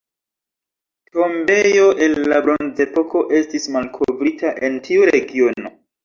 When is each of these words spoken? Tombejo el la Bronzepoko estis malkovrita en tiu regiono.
Tombejo 1.17 1.83
el 2.05 2.15
la 2.31 2.39
Bronzepoko 2.47 3.21
estis 3.39 3.67
malkovrita 3.75 4.55
en 4.69 4.79
tiu 4.89 5.05
regiono. 5.11 5.73